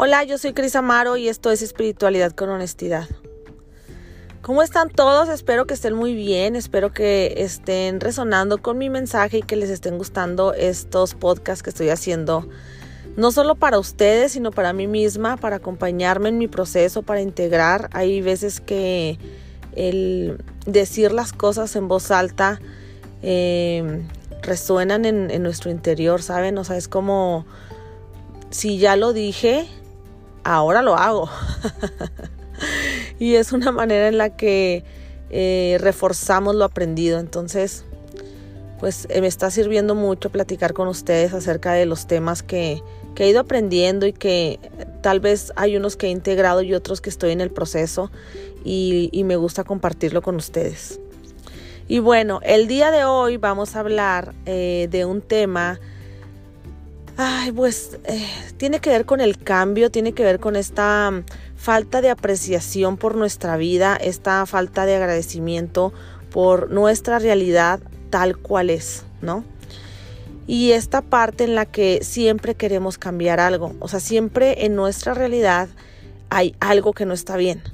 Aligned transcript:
Hola, 0.00 0.22
yo 0.22 0.38
soy 0.38 0.52
Cris 0.52 0.76
Amaro 0.76 1.16
y 1.16 1.26
esto 1.26 1.50
es 1.50 1.60
Espiritualidad 1.60 2.30
con 2.30 2.50
Honestidad. 2.50 3.08
¿Cómo 4.42 4.62
están 4.62 4.90
todos? 4.90 5.28
Espero 5.28 5.66
que 5.66 5.74
estén 5.74 5.94
muy 5.94 6.14
bien, 6.14 6.54
espero 6.54 6.92
que 6.92 7.34
estén 7.38 7.98
resonando 7.98 8.62
con 8.62 8.78
mi 8.78 8.90
mensaje 8.90 9.38
y 9.38 9.42
que 9.42 9.56
les 9.56 9.70
estén 9.70 9.98
gustando 9.98 10.54
estos 10.54 11.16
podcasts 11.16 11.64
que 11.64 11.70
estoy 11.70 11.88
haciendo, 11.88 12.48
no 13.16 13.32
solo 13.32 13.56
para 13.56 13.80
ustedes, 13.80 14.30
sino 14.30 14.52
para 14.52 14.72
mí 14.72 14.86
misma, 14.86 15.36
para 15.36 15.56
acompañarme 15.56 16.28
en 16.28 16.38
mi 16.38 16.46
proceso, 16.46 17.02
para 17.02 17.20
integrar. 17.20 17.90
Hay 17.92 18.20
veces 18.20 18.60
que 18.60 19.18
el 19.74 20.44
decir 20.64 21.10
las 21.10 21.32
cosas 21.32 21.74
en 21.74 21.88
voz 21.88 22.12
alta 22.12 22.60
eh, 23.24 24.06
resuenan 24.42 25.06
en, 25.06 25.32
en 25.32 25.42
nuestro 25.42 25.72
interior, 25.72 26.22
¿saben? 26.22 26.56
O 26.56 26.62
sea, 26.62 26.76
es 26.76 26.86
como 26.86 27.46
si 28.50 28.78
ya 28.78 28.94
lo 28.94 29.12
dije, 29.12 29.68
ahora 30.48 30.82
lo 30.82 30.96
hago. 30.96 31.28
y 33.18 33.34
es 33.34 33.52
una 33.52 33.70
manera 33.70 34.08
en 34.08 34.18
la 34.18 34.30
que 34.30 34.84
eh, 35.30 35.76
reforzamos 35.80 36.54
lo 36.54 36.64
aprendido. 36.64 37.20
Entonces, 37.20 37.84
pues 38.80 39.06
eh, 39.10 39.20
me 39.20 39.26
está 39.26 39.50
sirviendo 39.50 39.94
mucho 39.94 40.30
platicar 40.30 40.72
con 40.72 40.88
ustedes 40.88 41.34
acerca 41.34 41.72
de 41.72 41.84
los 41.84 42.06
temas 42.06 42.42
que, 42.42 42.82
que, 43.14 43.24
he 43.24 43.30
ido 43.30 43.40
aprendiendo 43.40 44.06
y 44.06 44.12
que 44.12 44.58
tal 45.02 45.20
vez 45.20 45.52
hay 45.56 45.76
unos 45.76 45.96
que 45.96 46.06
he 46.06 46.10
integrado 46.10 46.62
y 46.62 46.72
otros 46.74 47.00
que 47.00 47.10
estoy 47.10 47.32
en 47.32 47.40
el 47.40 47.50
proceso 47.50 48.10
y, 48.64 49.10
me 49.24 49.36
gusta 49.36 49.64
compartirlo 49.64 50.22
con 50.22 50.36
ustedes. 50.36 51.00
Y 51.88 52.00
bueno, 52.00 52.40
el 52.42 52.68
día 52.68 52.90
de 52.90 53.04
hoy 53.04 53.38
vamos 53.38 53.76
a 53.76 53.80
hablar 53.80 54.34
eh, 54.46 54.88
de 54.90 55.04
un 55.04 55.22
tema 55.22 55.80
Ay, 57.20 57.50
pues 57.50 57.98
eh, 58.04 58.28
tiene 58.58 58.78
que 58.78 58.90
ver 58.90 59.04
con 59.04 59.20
el 59.20 59.38
cambio, 59.38 59.90
tiene 59.90 60.12
que 60.12 60.22
ver 60.22 60.38
con 60.38 60.54
esta 60.54 61.10
mm, 61.10 61.24
falta 61.56 62.00
de 62.00 62.10
apreciación 62.10 62.96
por 62.96 63.16
nuestra 63.16 63.56
vida, 63.56 63.96
esta 63.96 64.46
falta 64.46 64.86
de 64.86 64.94
agradecimiento 64.94 65.92
por 66.30 66.70
nuestra 66.70 67.18
realidad 67.18 67.80
tal 68.10 68.38
cual 68.38 68.70
es, 68.70 69.04
¿no? 69.20 69.44
Y 70.46 70.70
esta 70.70 71.02
parte 71.02 71.42
en 71.42 71.56
la 71.56 71.66
que 71.66 72.04
siempre 72.04 72.54
queremos 72.54 72.98
cambiar 72.98 73.40
algo, 73.40 73.74
o 73.80 73.88
sea, 73.88 73.98
siempre 73.98 74.64
en 74.64 74.76
nuestra 74.76 75.12
realidad 75.12 75.68
hay 76.30 76.54
algo 76.60 76.92
que 76.92 77.04
no 77.04 77.14
está 77.14 77.36
bien. 77.36 77.64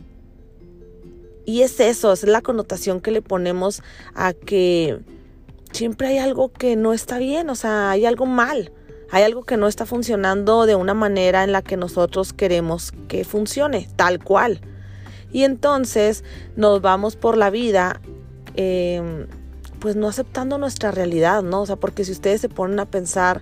Y 1.44 1.60
es 1.60 1.80
eso, 1.80 2.14
es 2.14 2.22
la 2.22 2.40
connotación 2.40 3.02
que 3.02 3.10
le 3.10 3.20
ponemos 3.20 3.82
a 4.14 4.32
que 4.32 5.00
siempre 5.70 6.08
hay 6.08 6.16
algo 6.16 6.50
que 6.50 6.76
no 6.76 6.94
está 6.94 7.18
bien, 7.18 7.50
o 7.50 7.54
sea, 7.54 7.90
hay 7.90 8.06
algo 8.06 8.24
mal 8.24 8.72
hay 9.14 9.22
algo 9.22 9.44
que 9.44 9.56
no 9.56 9.68
está 9.68 9.86
funcionando 9.86 10.66
de 10.66 10.74
una 10.74 10.92
manera 10.92 11.44
en 11.44 11.52
la 11.52 11.62
que 11.62 11.76
nosotros 11.76 12.32
queremos 12.32 12.92
que 13.06 13.24
funcione, 13.24 13.88
tal 13.94 14.18
cual. 14.18 14.60
Y 15.30 15.44
entonces 15.44 16.24
nos 16.56 16.80
vamos 16.80 17.14
por 17.14 17.36
la 17.36 17.48
vida, 17.48 18.00
em, 18.56 19.28
pues 19.78 19.94
no 19.94 20.08
aceptando 20.08 20.58
nuestra 20.58 20.90
realidad, 20.90 21.44
¿no? 21.44 21.60
O 21.62 21.66
sea, 21.66 21.76
porque 21.76 22.04
si 22.04 22.10
ustedes 22.10 22.40
se 22.40 22.48
ponen 22.48 22.80
a 22.80 22.86
pensar, 22.86 23.40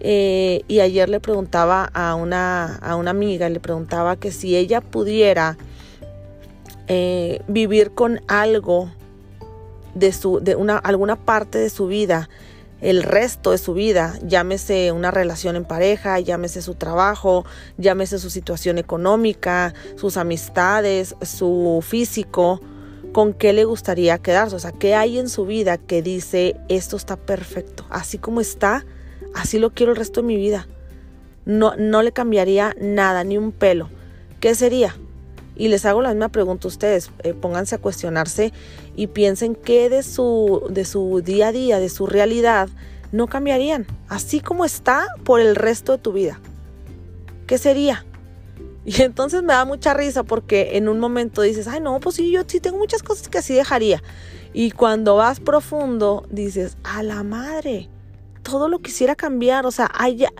eh, 0.00 0.62
y 0.68 0.80
ayer 0.80 1.10
le 1.10 1.20
preguntaba 1.20 1.84
a 1.92 2.14
una, 2.14 2.76
a 2.76 2.96
una 2.96 3.10
amiga, 3.10 3.50
le 3.50 3.60
preguntaba 3.60 4.16
que 4.16 4.32
si 4.32 4.56
ella 4.56 4.80
pudiera 4.80 5.58
eh, 6.88 7.42
vivir 7.46 7.90
con 7.90 8.22
algo 8.26 8.90
de 9.94 10.14
su, 10.14 10.40
de 10.40 10.56
una, 10.56 10.78
alguna 10.78 11.16
parte 11.16 11.58
de 11.58 11.68
su 11.68 11.88
vida, 11.88 12.30
el 12.80 13.02
resto 13.02 13.50
de 13.50 13.58
su 13.58 13.74
vida, 13.74 14.18
llámese 14.22 14.92
una 14.92 15.10
relación 15.10 15.56
en 15.56 15.64
pareja, 15.64 16.18
llámese 16.20 16.62
su 16.62 16.74
trabajo, 16.74 17.44
llámese 17.76 18.18
su 18.18 18.30
situación 18.30 18.78
económica, 18.78 19.74
sus 19.96 20.16
amistades, 20.16 21.14
su 21.22 21.84
físico, 21.86 22.60
con 23.12 23.34
qué 23.34 23.52
le 23.52 23.64
gustaría 23.64 24.18
quedarse, 24.18 24.56
o 24.56 24.60
sea, 24.60 24.72
qué 24.72 24.94
hay 24.94 25.18
en 25.18 25.28
su 25.28 25.44
vida 25.44 25.78
que 25.78 26.00
dice, 26.00 26.56
esto 26.68 26.96
está 26.96 27.16
perfecto, 27.16 27.84
así 27.90 28.18
como 28.18 28.40
está, 28.40 28.86
así 29.34 29.58
lo 29.58 29.70
quiero 29.70 29.92
el 29.92 29.98
resto 29.98 30.20
de 30.20 30.26
mi 30.26 30.36
vida. 30.36 30.68
No, 31.44 31.74
no 31.76 32.02
le 32.02 32.12
cambiaría 32.12 32.76
nada, 32.80 33.24
ni 33.24 33.36
un 33.36 33.50
pelo. 33.50 33.88
¿Qué 34.40 34.54
sería? 34.54 34.94
Y 35.60 35.68
les 35.68 35.84
hago 35.84 36.00
la 36.00 36.08
misma 36.08 36.30
pregunta 36.30 36.66
a 36.66 36.70
ustedes, 36.70 37.10
eh, 37.22 37.34
pónganse 37.34 37.74
a 37.74 37.78
cuestionarse 37.78 38.50
y 38.96 39.08
piensen 39.08 39.54
qué 39.54 39.90
de 39.90 40.02
su, 40.02 40.66
de 40.70 40.86
su 40.86 41.20
día 41.20 41.48
a 41.48 41.52
día, 41.52 41.78
de 41.78 41.90
su 41.90 42.06
realidad, 42.06 42.70
no 43.12 43.26
cambiarían, 43.26 43.86
así 44.08 44.40
como 44.40 44.64
está 44.64 45.06
por 45.22 45.38
el 45.38 45.54
resto 45.56 45.92
de 45.92 45.98
tu 45.98 46.12
vida. 46.12 46.40
¿Qué 47.46 47.58
sería? 47.58 48.06
Y 48.86 49.02
entonces 49.02 49.42
me 49.42 49.52
da 49.52 49.66
mucha 49.66 49.92
risa 49.92 50.22
porque 50.22 50.78
en 50.78 50.88
un 50.88 50.98
momento 50.98 51.42
dices, 51.42 51.68
ay 51.68 51.80
no, 51.80 52.00
pues 52.00 52.16
sí, 52.16 52.30
yo 52.30 52.40
sí 52.46 52.58
tengo 52.58 52.78
muchas 52.78 53.02
cosas 53.02 53.28
que 53.28 53.36
así 53.36 53.52
dejaría. 53.52 54.02
Y 54.54 54.70
cuando 54.70 55.16
vas 55.16 55.40
profundo, 55.40 56.26
dices, 56.30 56.78
a 56.84 57.02
la 57.02 57.22
madre, 57.22 57.90
todo 58.42 58.70
lo 58.70 58.78
quisiera 58.78 59.14
cambiar, 59.14 59.66
o 59.66 59.70
sea, 59.70 59.92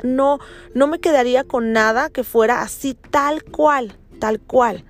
no, 0.02 0.38
no 0.72 0.86
me 0.86 0.98
quedaría 0.98 1.44
con 1.44 1.74
nada 1.74 2.08
que 2.08 2.24
fuera 2.24 2.62
así 2.62 2.94
tal 2.94 3.44
cual, 3.44 3.98
tal 4.18 4.40
cual 4.40 4.86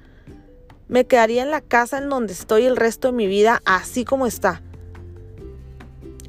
me 0.91 1.07
quedaría 1.07 1.43
en 1.43 1.53
la 1.53 1.61
casa 1.61 1.99
en 1.99 2.09
donde 2.09 2.33
estoy 2.33 2.67
el 2.67 2.77
resto 2.77 3.09
de 3.09 3.13
mi 3.13 3.29
vida 3.29 3.63
así 3.65 4.05
como 4.05 4.27
está. 4.27 4.61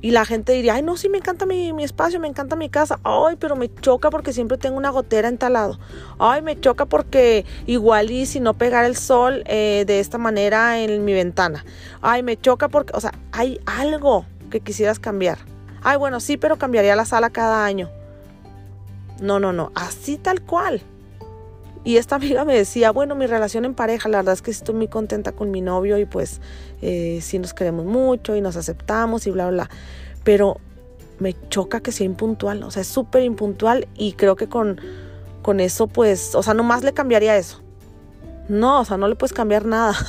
Y 0.04 0.12
la 0.12 0.26
gente 0.26 0.54
diría, 0.54 0.76
ay, 0.76 0.82
no, 0.82 0.98
sí, 0.98 1.10
me 1.10 1.20
encanta 1.20 1.46
mi, 1.46 1.84
espacio, 1.84 2.20
me 2.20 2.28
encanta 2.28 2.56
mi 2.56 2.70
casa. 2.70 3.00
Ay, 3.04 3.36
pero 3.40 3.56
me 3.56 3.74
choca 3.74 4.10
porque 4.10 4.34
siempre 4.34 4.58
tengo 4.58 4.78
una 4.78 4.90
gotera 4.90 5.28
en. 5.28 5.80
Ay, 6.18 6.42
me 6.42 6.60
choca 6.60 6.86
porque 6.86 7.46
igual 7.68 8.10
y 8.10 8.26
si 8.26 8.40
no 8.40 8.56
pegar 8.56 8.86
el 8.86 8.96
sol 8.96 9.44
eh, 9.46 9.84
de 9.86 10.00
esta 10.00 10.18
manera 10.18 10.80
en 10.80 11.06
mi 11.06 11.14
ventana. 11.14 11.66
Ay, 12.02 12.24
me 12.24 12.40
choca 12.40 12.68
porque, 12.68 12.94
o 12.96 13.00
sea, 13.00 13.14
hay 13.32 13.60
algo 13.66 14.26
que 14.50 14.60
quisieras 14.60 15.00
cambiar. 15.00 15.38
Ay, 15.84 15.98
bueno, 15.98 16.20
sí, 16.20 16.38
pero 16.38 16.58
cambiaría 16.58 16.96
la 16.96 17.06
sala 17.06 17.30
cada 17.30 17.64
año. 17.64 17.90
No, 19.22 19.40
no, 19.40 19.54
no, 19.54 19.72
así 19.76 20.18
tal 20.18 20.42
cual. 20.42 20.82
Y 21.84 21.98
esta 21.98 22.16
amiga 22.16 22.46
me 22.46 22.56
decía, 22.56 22.92
bueno, 22.92 23.16
mi 23.16 23.26
relación 23.26 23.66
en 23.66 23.74
pareja, 23.74 24.08
la 24.08 24.20
verdad 24.20 24.34
es 24.34 24.42
que 24.42 24.52
estoy 24.52 24.76
muy 24.76 24.88
contenta 24.88 25.32
con 25.32 25.50
mi 25.50 25.62
novio 25.62 25.98
y 25.98 26.06
pues 26.06 26.40
eh, 26.82 27.20
sí 27.22 27.40
nos 27.40 27.54
queremos 27.54 27.86
mucho 27.86 28.36
y 28.36 28.42
nos 28.42 28.56
aceptamos 28.56 29.26
y 29.26 29.32
bla, 29.32 29.50
bla, 29.50 29.66
bla. 29.66 29.70
Pero 30.24 30.58
me 31.20 31.36
choca 31.50 31.80
que 31.80 31.92
sea 31.92 32.06
impuntual, 32.06 32.64
o 32.64 32.72
sea, 32.72 32.82
es 32.82 32.88
súper 32.88 33.24
impuntual 33.24 33.88
y 33.96 34.14
creo 34.14 34.36
que 34.36 34.48
con, 34.48 34.80
con 35.42 35.60
eso 35.60 35.88
pues, 35.88 36.36
o 36.36 36.44
sea, 36.44 36.54
nomás 36.54 36.84
le 36.84 36.94
cambiaría 36.94 37.38
eso. 37.38 37.62
No, 38.48 38.82
o 38.82 38.86
sea, 38.86 38.98
no 38.98 39.08
le 39.08 39.16
puedes 39.16 39.34
cambiar 39.34 39.66
nada. 39.66 39.96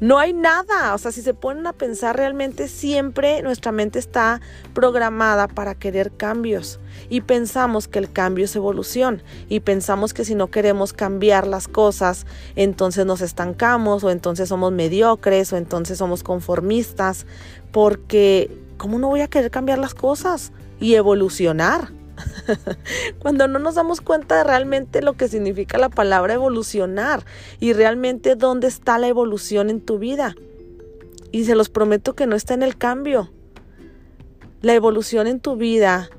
No 0.00 0.18
hay 0.18 0.32
nada, 0.32 0.94
o 0.94 0.98
sea, 0.98 1.10
si 1.10 1.22
se 1.22 1.34
ponen 1.34 1.66
a 1.66 1.72
pensar 1.72 2.16
realmente 2.16 2.68
siempre 2.68 3.42
nuestra 3.42 3.72
mente 3.72 3.98
está 3.98 4.40
programada 4.72 5.48
para 5.48 5.74
querer 5.74 6.12
cambios 6.12 6.78
y 7.08 7.22
pensamos 7.22 7.88
que 7.88 7.98
el 7.98 8.12
cambio 8.12 8.44
es 8.44 8.54
evolución 8.54 9.24
y 9.48 9.58
pensamos 9.58 10.14
que 10.14 10.24
si 10.24 10.36
no 10.36 10.52
queremos 10.52 10.92
cambiar 10.92 11.48
las 11.48 11.66
cosas, 11.66 12.26
entonces 12.54 13.06
nos 13.06 13.22
estancamos 13.22 14.04
o 14.04 14.10
entonces 14.10 14.48
somos 14.48 14.70
mediocres 14.70 15.52
o 15.52 15.56
entonces 15.56 15.98
somos 15.98 16.22
conformistas, 16.22 17.26
porque 17.72 18.56
¿cómo 18.76 19.00
no 19.00 19.08
voy 19.08 19.22
a 19.22 19.28
querer 19.28 19.50
cambiar 19.50 19.78
las 19.78 19.94
cosas 19.94 20.52
y 20.78 20.94
evolucionar? 20.94 21.97
Cuando 23.18 23.48
no 23.48 23.58
nos 23.58 23.74
damos 23.74 24.00
cuenta 24.00 24.38
de 24.38 24.44
realmente 24.44 25.02
lo 25.02 25.14
que 25.14 25.28
significa 25.28 25.78
la 25.78 25.88
palabra 25.88 26.34
evolucionar 26.34 27.24
y 27.60 27.72
realmente 27.72 28.36
dónde 28.36 28.68
está 28.68 28.98
la 28.98 29.08
evolución 29.08 29.70
en 29.70 29.80
tu 29.80 29.98
vida. 29.98 30.34
Y 31.30 31.44
se 31.44 31.54
los 31.54 31.68
prometo 31.68 32.14
que 32.14 32.26
no 32.26 32.36
está 32.36 32.54
en 32.54 32.62
el 32.62 32.76
cambio. 32.76 33.30
La 34.62 34.74
evolución 34.74 35.26
en 35.26 35.40
tu 35.40 35.56
vida 35.56 36.10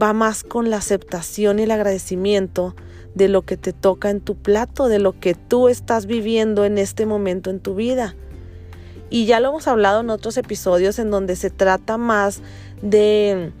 va 0.00 0.12
más 0.12 0.42
con 0.42 0.70
la 0.70 0.78
aceptación 0.78 1.58
y 1.58 1.62
el 1.62 1.70
agradecimiento 1.70 2.74
de 3.14 3.28
lo 3.28 3.42
que 3.42 3.56
te 3.56 3.72
toca 3.72 4.10
en 4.10 4.20
tu 4.20 4.36
plato, 4.36 4.88
de 4.88 4.98
lo 4.98 5.18
que 5.18 5.34
tú 5.34 5.68
estás 5.68 6.06
viviendo 6.06 6.64
en 6.64 6.78
este 6.78 7.06
momento 7.06 7.50
en 7.50 7.60
tu 7.60 7.74
vida. 7.74 8.16
Y 9.10 9.26
ya 9.26 9.38
lo 9.38 9.50
hemos 9.50 9.68
hablado 9.68 10.00
en 10.00 10.10
otros 10.10 10.36
episodios 10.36 10.98
en 10.98 11.10
donde 11.10 11.36
se 11.36 11.50
trata 11.50 11.98
más 11.98 12.40
de 12.82 13.52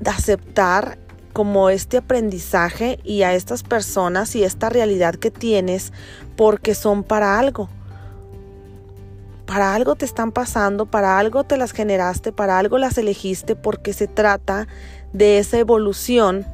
de 0.00 0.10
aceptar 0.10 0.98
como 1.32 1.68
este 1.68 1.96
aprendizaje 1.96 3.00
y 3.02 3.22
a 3.22 3.34
estas 3.34 3.62
personas 3.62 4.36
y 4.36 4.44
esta 4.44 4.70
realidad 4.70 5.16
que 5.16 5.30
tienes 5.30 5.92
porque 6.36 6.74
son 6.74 7.02
para 7.02 7.38
algo. 7.38 7.68
Para 9.44 9.74
algo 9.74 9.96
te 9.96 10.04
están 10.04 10.32
pasando, 10.32 10.86
para 10.86 11.18
algo 11.18 11.44
te 11.44 11.56
las 11.56 11.72
generaste, 11.72 12.32
para 12.32 12.58
algo 12.58 12.78
las 12.78 12.96
elegiste 12.96 13.56
porque 13.56 13.92
se 13.92 14.06
trata 14.06 14.68
de 15.12 15.38
esa 15.38 15.58
evolución 15.58 16.46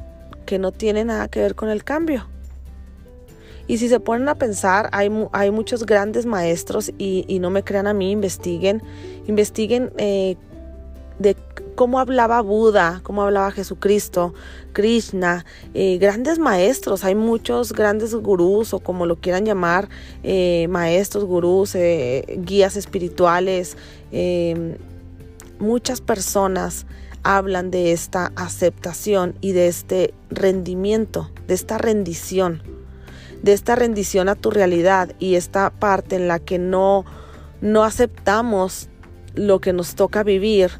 que 0.45 0.59
no 0.59 0.71
tiene 0.71 1.05
nada 1.05 1.27
que 1.27 1.39
ver 1.39 1.55
con 1.55 1.69
el 1.69 1.83
cambio. 1.83 2.27
Y 3.67 3.77
si 3.77 3.87
se 3.87 3.99
ponen 3.99 4.27
a 4.27 4.35
pensar, 4.35 4.89
hay, 4.91 5.09
hay 5.31 5.51
muchos 5.51 5.85
grandes 5.85 6.25
maestros 6.25 6.91
y, 6.97 7.37
no 7.39 7.49
me 7.51 7.63
crean 7.63 7.87
a 7.87 7.93
mí, 7.93 8.11
investiguen, 8.11 8.83
investiguen 9.27 9.93
eh, 9.97 10.35
de 11.21 11.35
cómo 11.75 11.99
hablaba 11.99 12.41
Buda, 12.41 13.01
cómo 13.03 13.23
hablaba 13.23 13.51
Jesucristo, 13.51 14.33
Krishna, 14.73 15.45
eh, 15.73 15.97
grandes 15.97 16.39
maestros, 16.39 17.03
hay 17.03 17.15
muchos 17.15 17.73
grandes 17.73 18.13
gurús 18.15 18.73
o 18.73 18.79
como 18.79 19.05
lo 19.05 19.17
quieran 19.17 19.45
llamar, 19.45 19.89
eh, 20.23 20.67
maestros, 20.69 21.25
gurús, 21.25 21.75
eh, 21.75 22.25
guías 22.39 22.75
espirituales, 22.75 23.77
muchas 25.59 26.01
personas 26.01 26.85
hablan 27.23 27.71
de 27.71 27.91
esta 27.91 28.31
aceptación 28.35 29.35
y 29.41 29.51
de 29.51 29.67
este 29.67 30.13
rendimiento, 30.29 31.31
de 31.47 31.53
esta 31.53 31.77
rendición, 31.77 32.63
de 33.43 33.53
esta 33.53 33.75
rendición 33.75 34.27
a 34.27 34.35
tu 34.35 34.49
realidad 34.49 35.13
y 35.19 35.35
esta 35.35 35.69
parte 35.69 36.15
en 36.15 36.27
la 36.27 36.39
que 36.39 36.59
no, 36.59 37.05
no 37.61 37.83
aceptamos 37.83 38.89
lo 39.35 39.61
que 39.61 39.71
nos 39.71 39.95
toca 39.95 40.23
vivir. 40.23 40.71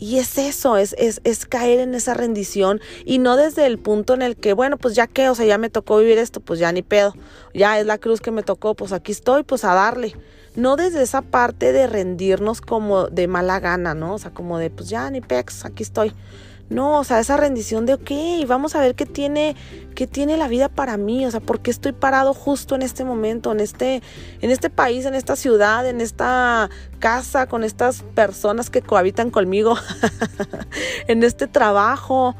Y 0.00 0.16
es 0.16 0.38
eso, 0.38 0.78
es, 0.78 0.94
es, 0.98 1.20
es, 1.24 1.44
caer 1.44 1.78
en 1.78 1.94
esa 1.94 2.14
rendición 2.14 2.80
y 3.04 3.18
no 3.18 3.36
desde 3.36 3.66
el 3.66 3.78
punto 3.78 4.14
en 4.14 4.22
el 4.22 4.34
que, 4.34 4.54
bueno, 4.54 4.78
pues 4.78 4.94
ya 4.94 5.06
que, 5.06 5.28
o 5.28 5.34
sea, 5.34 5.44
ya 5.44 5.58
me 5.58 5.68
tocó 5.68 5.98
vivir 5.98 6.16
esto, 6.16 6.40
pues 6.40 6.58
ya 6.58 6.72
ni 6.72 6.80
pedo, 6.80 7.14
ya 7.52 7.78
es 7.78 7.84
la 7.84 7.98
cruz 7.98 8.22
que 8.22 8.30
me 8.30 8.42
tocó, 8.42 8.74
pues 8.74 8.92
aquí 8.92 9.12
estoy, 9.12 9.42
pues 9.42 9.62
a 9.62 9.74
darle 9.74 10.16
no 10.56 10.76
desde 10.76 11.02
esa 11.02 11.22
parte 11.22 11.72
de 11.72 11.86
rendirnos 11.86 12.60
como 12.60 13.08
de 13.08 13.28
mala 13.28 13.60
gana, 13.60 13.94
¿no? 13.94 14.14
O 14.14 14.18
sea, 14.18 14.32
como 14.32 14.58
de, 14.58 14.70
pues 14.70 14.88
ya, 14.88 15.10
ni 15.10 15.20
pex, 15.20 15.64
aquí 15.64 15.82
estoy. 15.82 16.12
No, 16.70 17.00
o 17.00 17.04
sea, 17.04 17.18
esa 17.18 17.36
rendición 17.36 17.84
de, 17.84 17.94
ok, 17.94 18.10
vamos 18.46 18.76
a 18.76 18.80
ver 18.80 18.94
qué 18.94 19.04
tiene, 19.04 19.56
qué 19.96 20.06
tiene 20.06 20.36
la 20.36 20.46
vida 20.46 20.68
para 20.68 20.96
mí, 20.96 21.26
o 21.26 21.30
sea, 21.32 21.40
por 21.40 21.60
qué 21.60 21.72
estoy 21.72 21.90
parado 21.90 22.32
justo 22.32 22.76
en 22.76 22.82
este 22.82 23.04
momento, 23.04 23.50
en 23.50 23.58
este, 23.58 24.02
en 24.40 24.50
este 24.50 24.70
país, 24.70 25.04
en 25.04 25.16
esta 25.16 25.34
ciudad, 25.34 25.84
en 25.88 26.00
esta 26.00 26.70
casa, 27.00 27.48
con 27.48 27.64
estas 27.64 28.02
personas 28.14 28.70
que 28.70 28.82
cohabitan 28.82 29.30
conmigo, 29.30 29.74
en 31.08 31.24
este 31.24 31.48
trabajo, 31.48 32.36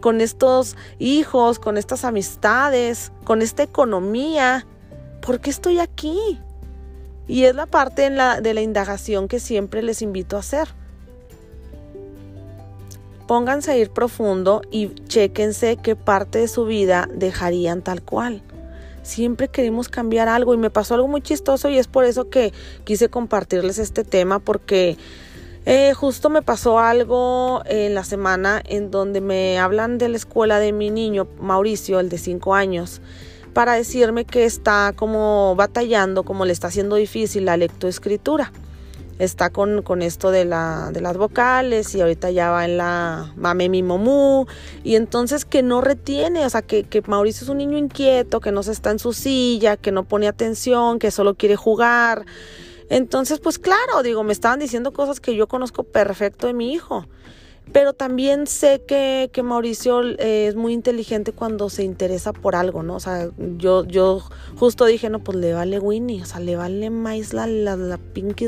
con 0.00 0.22
estos 0.22 0.76
hijos, 0.98 1.58
con 1.58 1.76
estas 1.76 2.06
amistades, 2.06 3.12
con 3.24 3.42
esta 3.42 3.64
economía. 3.64 4.66
¿Por 5.20 5.40
qué 5.40 5.50
estoy 5.50 5.78
aquí? 5.78 6.40
Y 7.26 7.44
es 7.44 7.54
la 7.54 7.66
parte 7.66 8.08
la, 8.08 8.40
de 8.40 8.54
la 8.54 8.62
indagación 8.62 9.28
que 9.28 9.40
siempre 9.40 9.82
les 9.82 10.00
invito 10.00 10.36
a 10.36 10.40
hacer. 10.40 10.68
Pónganse 13.26 13.72
a 13.72 13.76
ir 13.76 13.90
profundo 13.90 14.62
y 14.70 14.88
chéquense 15.06 15.76
qué 15.76 15.96
parte 15.96 16.40
de 16.40 16.48
su 16.48 16.64
vida 16.66 17.08
dejarían 17.12 17.82
tal 17.82 18.02
cual. 18.02 18.42
Siempre 19.02 19.48
queremos 19.48 19.88
cambiar 19.88 20.28
algo 20.28 20.54
y 20.54 20.56
me 20.56 20.70
pasó 20.70 20.94
algo 20.94 21.08
muy 21.08 21.20
chistoso 21.20 21.68
y 21.68 21.78
es 21.78 21.88
por 21.88 22.04
eso 22.04 22.28
que 22.28 22.52
quise 22.84 23.08
compartirles 23.08 23.78
este 23.78 24.04
tema 24.04 24.38
porque 24.38 24.96
eh, 25.66 25.92
justo 25.94 26.30
me 26.30 26.42
pasó 26.42 26.78
algo 26.78 27.62
en 27.66 27.94
la 27.94 28.04
semana 28.04 28.62
en 28.64 28.90
donde 28.90 29.20
me 29.20 29.58
hablan 29.58 29.98
de 29.98 30.08
la 30.08 30.16
escuela 30.16 30.58
de 30.58 30.72
mi 30.72 30.90
niño 30.90 31.26
Mauricio, 31.40 32.00
el 32.00 32.08
de 32.08 32.18
5 32.18 32.54
años 32.54 33.00
para 33.54 33.74
decirme 33.74 34.26
que 34.26 34.44
está 34.44 34.92
como 34.94 35.54
batallando, 35.56 36.24
como 36.24 36.44
le 36.44 36.52
está 36.52 36.66
haciendo 36.66 36.96
difícil 36.96 37.46
la 37.46 37.56
lectoescritura. 37.56 38.52
Está 39.18 39.50
con, 39.50 39.82
con 39.82 40.02
esto 40.02 40.30
de, 40.30 40.44
la, 40.44 40.90
de 40.92 41.00
las 41.00 41.16
vocales 41.16 41.94
y 41.94 42.00
ahorita 42.00 42.30
ya 42.30 42.50
va 42.50 42.64
en 42.64 42.76
la 42.78 43.32
mame 43.36 43.68
mi 43.68 43.82
momú 43.82 44.46
y 44.82 44.96
entonces 44.96 45.44
que 45.44 45.62
no 45.62 45.80
retiene, 45.80 46.44
o 46.44 46.50
sea, 46.50 46.62
que, 46.62 46.82
que 46.82 47.00
Mauricio 47.02 47.44
es 47.44 47.48
un 47.48 47.58
niño 47.58 47.78
inquieto, 47.78 48.40
que 48.40 48.50
no 48.50 48.62
se 48.62 48.72
está 48.72 48.90
en 48.90 48.98
su 48.98 49.12
silla, 49.12 49.76
que 49.76 49.92
no 49.92 50.04
pone 50.04 50.26
atención, 50.26 50.98
que 50.98 51.10
solo 51.10 51.34
quiere 51.34 51.54
jugar. 51.54 52.26
Entonces, 52.90 53.40
pues 53.40 53.58
claro, 53.58 54.02
digo, 54.02 54.24
me 54.24 54.32
estaban 54.32 54.58
diciendo 54.58 54.92
cosas 54.92 55.20
que 55.20 55.34
yo 55.34 55.46
conozco 55.46 55.84
perfecto 55.84 56.46
de 56.46 56.54
mi 56.54 56.72
hijo. 56.72 57.06
Pero 57.72 57.92
también 57.92 58.46
sé 58.46 58.82
que, 58.86 59.30
que 59.32 59.42
Mauricio 59.42 60.02
eh, 60.02 60.46
es 60.46 60.54
muy 60.54 60.72
inteligente 60.72 61.32
cuando 61.32 61.70
se 61.70 61.82
interesa 61.82 62.32
por 62.32 62.56
algo, 62.56 62.82
¿no? 62.82 62.96
O 62.96 63.00
sea, 63.00 63.30
yo, 63.56 63.84
yo 63.84 64.22
justo 64.56 64.84
dije, 64.84 65.10
no, 65.10 65.18
pues 65.18 65.38
le 65.38 65.54
vale 65.54 65.78
Winnie, 65.78 66.22
o 66.22 66.26
sea, 66.26 66.40
le 66.40 66.56
vale 66.56 66.90
más 66.90 67.32
las 67.32 67.48
la, 67.48 67.76
la 67.76 67.98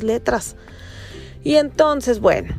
letras. 0.03 0.57
Y 1.43 1.57
entonces, 1.57 2.21
bueno, 2.21 2.55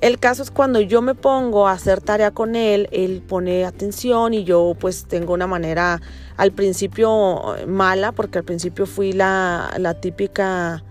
el 0.00 0.18
caso 0.18 0.42
es 0.42 0.50
cuando 0.50 0.80
yo 0.80 1.00
me 1.00 1.14
pongo 1.14 1.66
a 1.66 1.72
hacer 1.72 2.02
tarea 2.02 2.30
con 2.30 2.56
él, 2.56 2.88
él 2.92 3.22
pone 3.26 3.64
atención 3.64 4.34
y 4.34 4.44
yo 4.44 4.76
pues 4.78 5.06
tengo 5.06 5.32
una 5.32 5.46
manera 5.46 6.02
al 6.36 6.52
principio 6.52 7.56
mala, 7.66 8.12
porque 8.12 8.38
al 8.38 8.44
principio 8.44 8.84
fui 8.84 9.12
la, 9.12 9.72
la 9.78 9.94
típica 9.94 10.84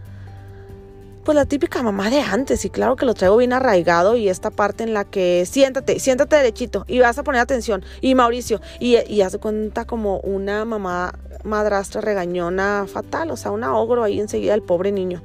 pues 1.23 1.35
la 1.35 1.45
típica 1.45 1.81
mamá 1.81 2.09
de 2.09 2.21
antes 2.21 2.65
y 2.65 2.69
claro 2.69 2.95
que 2.95 3.05
lo 3.05 3.13
traigo 3.13 3.37
bien 3.37 3.53
arraigado 3.53 4.15
y 4.15 4.29
esta 4.29 4.51
parte 4.51 4.83
en 4.83 4.93
la 4.93 5.05
que 5.05 5.45
siéntate, 5.45 5.99
siéntate 5.99 6.35
derechito 6.35 6.85
y 6.87 6.99
vas 6.99 7.17
a 7.17 7.23
poner 7.23 7.41
atención 7.41 7.83
y 8.01 8.15
Mauricio 8.15 8.59
y, 8.79 8.97
y 9.11 9.21
hace 9.21 9.39
cuenta 9.39 9.85
como 9.85 10.19
una 10.19 10.65
mamá 10.65 11.13
madrastra 11.43 12.01
regañona 12.01 12.85
fatal, 12.87 13.31
o 13.31 13.37
sea, 13.37 13.51
una 13.51 13.75
ogro 13.77 14.03
ahí 14.03 14.19
enseguida 14.19 14.53
el 14.53 14.61
pobre 14.61 14.91
niño. 14.91 15.21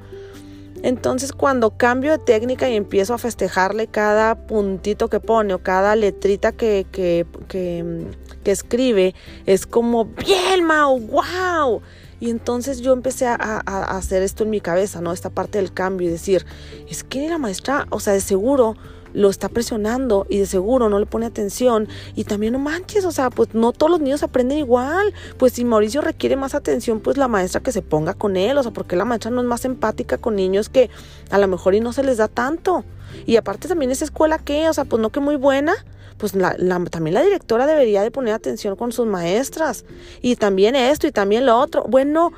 Entonces 0.82 1.32
cuando 1.32 1.76
cambio 1.76 2.12
de 2.12 2.18
técnica 2.18 2.68
y 2.68 2.76
empiezo 2.76 3.14
a 3.14 3.18
festejarle 3.18 3.88
cada 3.88 4.46
puntito 4.46 5.08
que 5.08 5.18
pone 5.18 5.54
o 5.54 5.58
cada 5.58 5.96
letrita 5.96 6.52
que, 6.52 6.86
que, 6.92 7.26
que, 7.48 8.06
que 8.44 8.50
escribe, 8.52 9.14
es 9.46 9.66
como, 9.66 10.04
bien, 10.04 10.64
Mau, 10.64 11.00
wow. 11.00 11.82
Y 12.20 12.30
entonces 12.30 12.80
yo 12.80 12.92
empecé 12.92 13.26
a, 13.26 13.36
hacer 13.36 14.22
esto 14.22 14.44
en 14.44 14.50
mi 14.50 14.60
cabeza, 14.60 15.00
¿no? 15.00 15.12
Esta 15.12 15.30
parte 15.30 15.58
del 15.58 15.72
cambio 15.72 16.08
y 16.08 16.10
decir, 16.10 16.44
es 16.88 17.04
que 17.04 17.28
la 17.28 17.38
maestra, 17.38 17.86
o 17.90 18.00
sea, 18.00 18.12
de 18.12 18.20
seguro 18.20 18.76
lo 19.14 19.30
está 19.30 19.48
presionando 19.48 20.26
y 20.28 20.38
de 20.38 20.46
seguro 20.46 20.88
no 20.88 20.98
le 20.98 21.06
pone 21.06 21.26
atención 21.26 21.88
y 22.14 22.24
también 22.24 22.52
no 22.52 22.58
manches, 22.58 23.04
o 23.04 23.12
sea, 23.12 23.30
pues 23.30 23.54
no 23.54 23.72
todos 23.72 23.90
los 23.90 24.00
niños 24.00 24.22
aprenden 24.22 24.58
igual, 24.58 25.14
pues 25.38 25.54
si 25.54 25.64
Mauricio 25.64 26.02
requiere 26.02 26.36
más 26.36 26.54
atención, 26.54 27.00
pues 27.00 27.16
la 27.16 27.26
maestra 27.26 27.62
que 27.62 27.72
se 27.72 27.82
ponga 27.82 28.14
con 28.14 28.36
él, 28.36 28.58
o 28.58 28.62
sea, 28.62 28.72
porque 28.72 28.96
la 28.96 29.04
maestra 29.04 29.30
no 29.30 29.40
es 29.40 29.46
más 29.46 29.64
empática 29.64 30.18
con 30.18 30.36
niños 30.36 30.68
que 30.68 30.90
a 31.30 31.38
lo 31.38 31.48
mejor 31.48 31.74
y 31.74 31.80
no 31.80 31.92
se 31.92 32.02
les 32.02 32.18
da 32.18 32.28
tanto. 32.28 32.84
Y 33.26 33.36
aparte 33.36 33.68
también 33.68 33.90
esa 33.90 34.04
escuela 34.04 34.38
que, 34.38 34.68
o 34.68 34.72
sea, 34.74 34.84
pues 34.84 35.00
no 35.00 35.10
que 35.10 35.20
muy 35.20 35.36
buena, 35.36 35.74
pues 36.18 36.34
la, 36.34 36.56
también 36.90 37.14
la 37.14 37.22
directora 37.22 37.66
debería 37.66 38.02
de 38.02 38.10
poner 38.10 38.34
atención 38.34 38.76
con 38.76 38.92
sus 38.92 39.06
maestras. 39.06 39.84
Y 40.20 40.36
también 40.36 40.76
esto 40.76 41.06
y 41.06 41.12
también 41.12 41.46
lo 41.46 41.58
otro. 41.58 41.84
Bueno, 41.88 42.32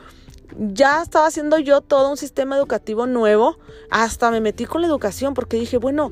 ya 0.58 1.02
estaba 1.02 1.26
haciendo 1.26 1.58
yo 1.58 1.80
todo 1.80 2.10
un 2.10 2.16
sistema 2.16 2.56
educativo 2.56 3.06
nuevo. 3.06 3.56
Hasta 3.90 4.30
me 4.30 4.40
metí 4.40 4.66
con 4.66 4.82
la 4.82 4.86
educación 4.88 5.34
porque 5.34 5.56
dije, 5.56 5.78
bueno, 5.78 6.10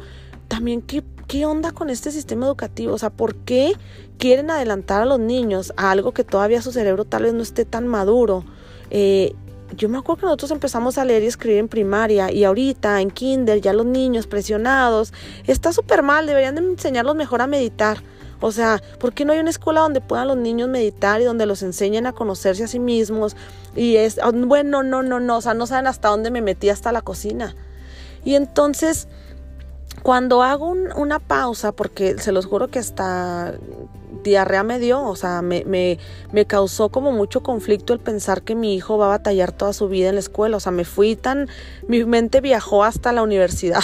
también 0.49 0.81
qué, 0.83 1.05
qué 1.27 1.47
onda 1.47 1.73
con 1.73 1.91
este 1.91 2.11
sistema 2.11 2.47
educativo. 2.47 2.95
O 2.95 2.99
sea, 2.99 3.11
¿por 3.11 3.35
qué 3.37 3.75
quieren 4.19 4.51
adelantar 4.51 5.03
a 5.03 5.07
los 5.07 5.21
niños 5.21 5.73
a 5.77 5.91
algo 5.91 6.13
que 6.13 6.25
todavía 6.25 6.63
su 6.63 6.73
cerebro 6.73 7.05
tal 7.05 7.25
vez 7.25 7.35
no 7.35 7.43
esté 7.43 7.65
tan 7.65 7.87
maduro? 7.87 8.45
Eh, 8.91 9.35
yo 9.79 9.89
me 9.89 9.97
acuerdo 9.97 10.21
que 10.21 10.27
nosotros 10.27 10.51
empezamos 10.51 10.99
a 10.99 11.05
leer 11.05 11.23
y 11.23 11.27
escribir 11.27 11.59
en 11.59 11.69
primaria 11.69 12.33
y 12.33 12.45
ahorita 12.45 13.01
en 13.01 13.11
kinder 13.11 13.61
ya 13.61 13.73
los 13.73 13.87
niños 13.87 14.27
presionados, 14.27 15.15
está 15.47 15.73
súper 15.73 16.03
mal, 16.03 16.27
deberían 16.27 16.57
de 16.57 16.63
enseñarlos 16.63 17.15
mejor 17.15 17.41
a 17.41 17.47
meditar. 17.47 18.03
O 18.41 18.53
sea, 18.53 18.83
¿por 18.99 19.13
qué 19.13 19.25
no 19.25 19.33
hay 19.33 19.39
una 19.39 19.51
escuela 19.51 19.81
donde 19.81 20.01
puedan 20.01 20.29
los 20.29 20.37
niños 20.37 20.69
meditar 20.69 21.21
y 21.21 21.25
donde 21.25 21.47
los 21.47 21.63
enseñen 21.63 22.07
a 22.07 22.13
conocerse 22.13 22.65
a 22.65 22.69
sí 22.69 22.79
mismos? 22.79 23.37
Y 23.75 23.97
es, 23.97 24.19
ah, 24.23 24.33
bueno, 24.33 24.83
no, 24.83 25.03
no, 25.03 25.21
no, 25.21 25.37
o 25.39 25.41
sea, 25.41 25.55
no 25.55 25.67
saben 25.67 25.87
hasta 25.87 26.09
dónde 26.09 26.31
me 26.31 26.41
metí 26.41 26.69
hasta 26.69 26.93
la 26.93 27.03
cocina. 27.03 27.57
Y 28.25 28.35
entonces, 28.35 29.09
cuando 30.03 30.43
hago 30.43 30.75
una 30.97 31.19
pausa, 31.21 31.73
porque 31.73 32.19
se 32.19 32.33
los 32.33 32.47
juro 32.47 32.69
que 32.69 32.79
hasta 32.79 33.55
diarrea 34.23 34.63
me 34.63 34.79
dio, 34.79 35.03
o 35.03 35.17
sea, 35.17 35.43
me, 35.43 35.65
me, 35.65 35.99
me, 36.33 36.47
causó 36.47 36.91
como 36.91 37.13
mucho 37.13 37.43
conflicto 37.43 37.93
el 37.93 38.01
pensar 38.01 38.43
que 38.43 38.55
mi 38.55 38.75
hijo 38.75 38.99
va 38.99 39.07
a 39.07 39.09
batallar 39.09 39.53
toda 39.53 39.73
su 39.73 39.89
vida 39.89 40.09
en 40.09 40.17
la 40.17 40.21
escuela, 40.21 40.57
o 40.57 40.61
sea, 40.61 40.73
me 40.73 40.85
fui 40.85 41.17
tan, 41.17 41.49
mi 41.87 42.05
mente 42.05 42.41
viajó 42.41 42.85
hasta 42.85 43.13
la 43.13 43.23
universidad. 43.23 43.83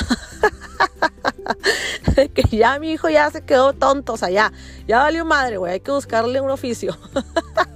que 2.34 2.56
ya 2.56 2.78
mi 2.78 2.92
hijo 2.92 3.08
ya 3.08 3.30
se 3.30 3.42
quedó 3.42 3.72
tonto, 3.72 4.14
o 4.14 4.16
sea, 4.16 4.30
ya, 4.30 4.52
ya 4.86 4.98
valió 4.98 5.24
madre, 5.24 5.56
güey, 5.56 5.72
hay 5.74 5.80
que 5.80 5.90
buscarle 5.90 6.40
un 6.40 6.50
oficio. 6.50 6.96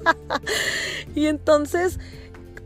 y 1.15 1.27
entonces 1.27 1.99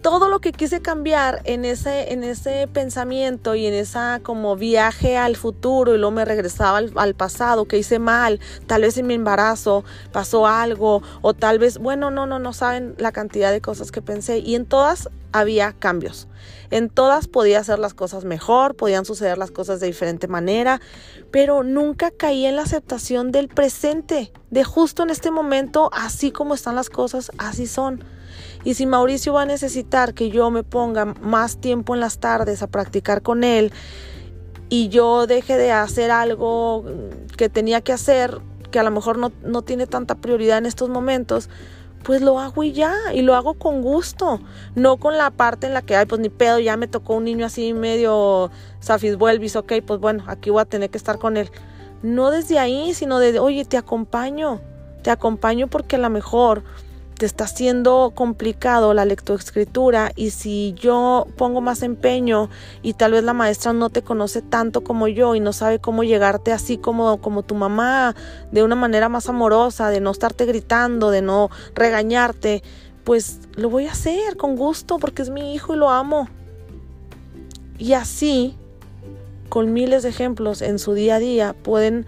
todo 0.02 0.28
lo 0.28 0.40
que 0.40 0.52
quise 0.52 0.82
cambiar 0.82 1.40
en 1.44 1.64
ese, 1.64 2.12
en 2.12 2.24
ese 2.24 2.68
pensamiento 2.68 3.54
y 3.54 3.66
en 3.66 3.74
esa 3.74 4.20
como 4.22 4.56
viaje 4.56 5.16
al 5.16 5.36
futuro 5.36 5.94
y 5.94 5.98
luego 5.98 6.10
me 6.10 6.24
regresaba 6.24 6.78
al, 6.78 7.14
pasado, 7.14 7.66
que 7.66 7.78
hice 7.78 8.00
mal, 8.00 8.40
tal 8.66 8.82
vez 8.82 8.98
en 8.98 9.06
mi 9.06 9.14
embarazo 9.14 9.84
pasó 10.10 10.48
algo 10.48 11.02
o 11.22 11.34
tal 11.34 11.60
vez, 11.60 11.78
bueno, 11.78 12.10
no, 12.10 12.26
no, 12.26 12.40
no 12.40 12.52
saben 12.52 12.94
la 12.98 13.12
cantidad 13.12 13.52
de 13.52 13.60
cosas 13.60 13.92
que 13.92 14.02
pensé 14.02 14.38
y 14.38 14.56
en 14.56 14.66
todas 14.66 15.08
había 15.30 15.72
cambios. 15.72 16.26
En 16.70 16.88
todas 16.88 17.28
podía 17.28 17.60
hacer 17.60 17.78
las 17.78 17.94
cosas 17.94 18.24
mejor, 18.24 18.74
podían 18.74 19.04
suceder 19.04 19.38
las 19.38 19.50
cosas 19.50 19.78
de 19.78 19.86
diferente 19.86 20.26
manera, 20.26 20.80
pero 21.30 21.62
nunca 21.62 22.10
caí 22.10 22.44
en 22.44 22.56
la 22.56 22.62
aceptación 22.62 23.30
del 23.30 23.48
presente, 23.48 24.32
de 24.50 24.64
justo 24.64 25.04
en 25.04 25.10
este 25.10 25.30
momento, 25.30 25.90
así 25.92 26.32
como 26.32 26.54
están 26.54 26.74
las 26.74 26.90
cosas, 26.90 27.30
así 27.38 27.66
son. 27.66 28.04
Y 28.64 28.74
si 28.74 28.86
Mauricio 28.86 29.32
va 29.32 29.42
a 29.42 29.46
necesitar 29.46 30.14
que 30.14 30.30
yo 30.30 30.50
me 30.50 30.62
ponga 30.62 31.04
más 31.04 31.56
tiempo 31.56 31.94
en 31.94 32.00
las 32.00 32.18
tardes 32.18 32.62
a 32.62 32.68
practicar 32.68 33.22
con 33.22 33.44
él 33.44 33.72
y 34.68 34.88
yo 34.88 35.26
deje 35.26 35.56
de 35.56 35.72
hacer 35.72 36.10
algo 36.10 36.84
que 37.36 37.48
tenía 37.48 37.80
que 37.80 37.92
hacer, 37.92 38.40
que 38.70 38.78
a 38.78 38.82
lo 38.82 38.90
mejor 38.90 39.18
no, 39.18 39.32
no 39.42 39.62
tiene 39.62 39.86
tanta 39.86 40.14
prioridad 40.14 40.58
en 40.58 40.66
estos 40.66 40.88
momentos, 40.88 41.50
pues 42.02 42.20
lo 42.20 42.38
hago 42.38 42.62
y 42.62 42.72
ya, 42.72 42.94
y 43.12 43.22
lo 43.22 43.34
hago 43.34 43.54
con 43.54 43.82
gusto, 43.82 44.40
no 44.74 44.96
con 44.96 45.16
la 45.16 45.30
parte 45.30 45.66
en 45.66 45.74
la 45.74 45.82
que, 45.82 45.96
ay, 45.96 46.06
pues 46.06 46.20
ni 46.20 46.28
pedo, 46.28 46.58
ya 46.58 46.76
me 46.76 46.88
tocó 46.88 47.14
un 47.14 47.24
niño 47.24 47.46
así 47.46 47.72
medio 47.74 48.50
Safis 48.80 49.16
Vuelvis, 49.16 49.56
ok, 49.56 49.74
pues 49.86 50.00
bueno, 50.00 50.24
aquí 50.26 50.50
voy 50.50 50.62
a 50.62 50.64
tener 50.64 50.90
que 50.90 50.98
estar 50.98 51.18
con 51.18 51.36
él. 51.36 51.50
No 52.02 52.30
desde 52.30 52.58
ahí, 52.58 52.94
sino 52.94 53.18
de, 53.18 53.38
oye, 53.38 53.64
te 53.64 53.76
acompaño, 53.76 54.60
te 55.02 55.10
acompaño 55.10 55.68
porque 55.68 55.96
a 55.96 56.00
lo 56.00 56.10
mejor 56.10 56.64
te 57.18 57.26
está 57.26 57.44
haciendo 57.44 58.12
complicado 58.14 58.94
la 58.94 59.04
lectoescritura 59.04 60.12
y 60.16 60.30
si 60.30 60.74
yo 60.74 61.26
pongo 61.36 61.60
más 61.60 61.82
empeño 61.82 62.50
y 62.82 62.94
tal 62.94 63.12
vez 63.12 63.24
la 63.24 63.32
maestra 63.32 63.72
no 63.72 63.90
te 63.90 64.02
conoce 64.02 64.42
tanto 64.42 64.82
como 64.82 65.08
yo 65.08 65.34
y 65.34 65.40
no 65.40 65.52
sabe 65.52 65.78
cómo 65.78 66.04
llegarte 66.04 66.52
así 66.52 66.78
como, 66.78 67.20
como 67.20 67.42
tu 67.42 67.54
mamá, 67.54 68.14
de 68.50 68.62
una 68.62 68.74
manera 68.74 69.08
más 69.08 69.28
amorosa, 69.28 69.90
de 69.90 70.00
no 70.00 70.10
estarte 70.10 70.46
gritando, 70.46 71.10
de 71.10 71.22
no 71.22 71.50
regañarte, 71.74 72.62
pues 73.04 73.40
lo 73.54 73.70
voy 73.70 73.86
a 73.86 73.92
hacer 73.92 74.36
con 74.36 74.56
gusto 74.56 74.98
porque 74.98 75.22
es 75.22 75.30
mi 75.30 75.54
hijo 75.54 75.74
y 75.74 75.78
lo 75.78 75.90
amo. 75.90 76.28
Y 77.78 77.94
así, 77.94 78.56
con 79.48 79.72
miles 79.72 80.02
de 80.02 80.08
ejemplos 80.08 80.62
en 80.62 80.78
su 80.78 80.94
día 80.94 81.16
a 81.16 81.18
día, 81.18 81.54
pueden 81.62 82.06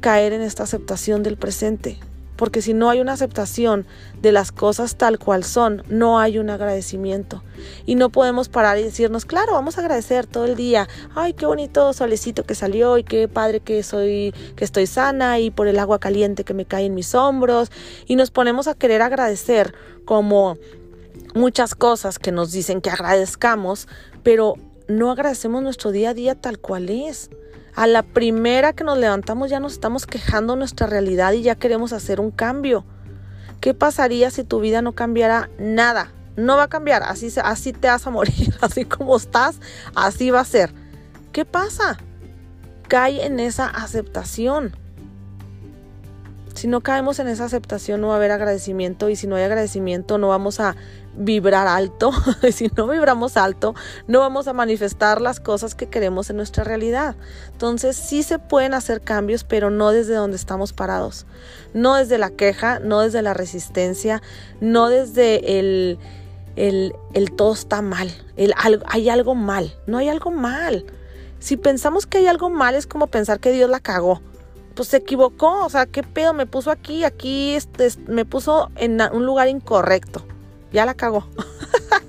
caer 0.00 0.32
en 0.32 0.42
esta 0.42 0.64
aceptación 0.64 1.22
del 1.22 1.36
presente 1.36 1.98
porque 2.36 2.62
si 2.62 2.74
no 2.74 2.90
hay 2.90 3.00
una 3.00 3.14
aceptación 3.14 3.86
de 4.20 4.32
las 4.32 4.52
cosas 4.52 4.96
tal 4.96 5.18
cual 5.18 5.44
son, 5.44 5.82
no 5.88 6.18
hay 6.18 6.38
un 6.38 6.50
agradecimiento. 6.50 7.42
Y 7.86 7.94
no 7.94 8.10
podemos 8.10 8.48
parar 8.48 8.78
y 8.78 8.82
decirnos, 8.82 9.24
claro, 9.24 9.52
vamos 9.52 9.78
a 9.78 9.80
agradecer 9.80 10.26
todo 10.26 10.44
el 10.44 10.56
día. 10.56 10.88
Ay, 11.14 11.32
qué 11.32 11.46
bonito 11.46 11.92
solecito 11.92 12.44
que 12.44 12.54
salió 12.54 12.98
y 12.98 13.04
qué 13.04 13.28
padre 13.28 13.60
que 13.60 13.82
soy, 13.82 14.34
que 14.54 14.64
estoy 14.64 14.86
sana 14.86 15.38
y 15.38 15.50
por 15.50 15.66
el 15.68 15.78
agua 15.78 15.98
caliente 15.98 16.44
que 16.44 16.54
me 16.54 16.66
cae 16.66 16.86
en 16.86 16.94
mis 16.94 17.14
hombros. 17.14 17.70
Y 18.06 18.16
nos 18.16 18.30
ponemos 18.30 18.68
a 18.68 18.74
querer 18.74 19.02
agradecer 19.02 19.74
como 20.04 20.58
muchas 21.34 21.74
cosas 21.74 22.18
que 22.18 22.32
nos 22.32 22.52
dicen 22.52 22.80
que 22.80 22.90
agradezcamos, 22.90 23.88
pero 24.22 24.54
no 24.88 25.10
agradecemos 25.10 25.62
nuestro 25.62 25.90
día 25.90 26.10
a 26.10 26.14
día 26.14 26.34
tal 26.34 26.58
cual 26.58 26.88
es. 26.88 27.30
A 27.76 27.86
la 27.86 28.02
primera 28.02 28.72
que 28.72 28.84
nos 28.84 28.96
levantamos 28.96 29.50
ya 29.50 29.60
nos 29.60 29.74
estamos 29.74 30.06
quejando 30.06 30.56
nuestra 30.56 30.86
realidad 30.86 31.34
y 31.34 31.42
ya 31.42 31.56
queremos 31.56 31.92
hacer 31.92 32.20
un 32.20 32.30
cambio. 32.30 32.86
¿Qué 33.60 33.74
pasaría 33.74 34.30
si 34.30 34.44
tu 34.44 34.60
vida 34.60 34.80
no 34.80 34.92
cambiara 34.92 35.50
nada? 35.58 36.10
No 36.36 36.56
va 36.56 36.64
a 36.64 36.68
cambiar, 36.68 37.02
así, 37.02 37.28
así 37.44 37.74
te 37.74 37.88
vas 37.88 38.06
a 38.06 38.10
morir, 38.10 38.56
así 38.62 38.86
como 38.86 39.14
estás, 39.14 39.60
así 39.94 40.30
va 40.30 40.40
a 40.40 40.44
ser. 40.46 40.72
¿Qué 41.32 41.44
pasa? 41.44 41.98
Cae 42.88 43.26
en 43.26 43.40
esa 43.40 43.66
aceptación. 43.66 44.74
Si 46.54 46.68
no 46.68 46.80
caemos 46.80 47.18
en 47.18 47.28
esa 47.28 47.44
aceptación 47.44 48.00
no 48.00 48.08
va 48.08 48.14
a 48.14 48.16
haber 48.16 48.30
agradecimiento 48.30 49.10
y 49.10 49.16
si 49.16 49.26
no 49.26 49.36
hay 49.36 49.44
agradecimiento 49.44 50.16
no 50.16 50.28
vamos 50.28 50.60
a 50.60 50.76
vibrar 51.16 51.66
alto. 51.66 52.12
si 52.52 52.70
no 52.76 52.86
vibramos 52.88 53.36
alto 53.36 53.74
no 54.06 54.20
vamos 54.20 54.48
a 54.48 54.52
manifestar 54.52 55.20
las 55.20 55.40
cosas 55.40 55.74
que 55.74 55.88
queremos 55.88 56.30
en 56.30 56.36
nuestra 56.36 56.64
realidad. 56.64 57.16
Entonces 57.52 57.96
sí 57.96 58.22
se 58.22 58.38
pueden 58.38 58.74
hacer 58.74 59.00
cambios 59.00 59.44
pero 59.44 59.70
no 59.70 59.90
desde 59.90 60.14
donde 60.14 60.36
estamos 60.36 60.72
parados. 60.72 61.26
No 61.74 61.94
desde 61.94 62.18
la 62.18 62.30
queja, 62.30 62.78
no 62.78 63.00
desde 63.00 63.22
la 63.22 63.34
resistencia, 63.34 64.22
no 64.60 64.88
desde 64.88 65.58
el, 65.58 65.98
el, 66.56 66.94
el 67.12 67.32
todo 67.32 67.52
está 67.52 67.82
mal, 67.82 68.10
el, 68.36 68.54
hay 68.86 69.08
algo 69.08 69.34
mal, 69.34 69.74
no 69.86 69.98
hay 69.98 70.08
algo 70.08 70.30
mal. 70.30 70.86
Si 71.38 71.56
pensamos 71.56 72.06
que 72.06 72.18
hay 72.18 72.26
algo 72.26 72.48
mal 72.48 72.74
es 72.74 72.86
como 72.86 73.08
pensar 73.08 73.40
que 73.40 73.52
Dios 73.52 73.68
la 73.68 73.80
cagó 73.80 74.22
pues 74.76 74.88
se 74.88 74.98
equivocó, 74.98 75.64
o 75.64 75.70
sea, 75.70 75.86
qué 75.86 76.02
pedo, 76.02 76.34
me 76.34 76.46
puso 76.46 76.70
aquí, 76.70 77.02
aquí 77.02 77.54
este, 77.54 77.88
me 78.06 78.24
puso 78.24 78.70
en 78.76 79.00
un 79.12 79.24
lugar 79.24 79.48
incorrecto, 79.48 80.22
ya 80.72 80.86
la 80.86 80.94
cagó. 80.94 81.26